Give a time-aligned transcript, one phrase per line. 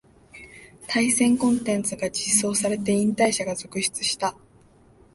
[0.87, 4.33] 対戦コンテンツが実装されて引退者が続出した